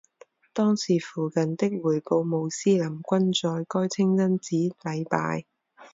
[0.51, 5.45] 当时附近的回部穆斯林均在该清真寺礼拜。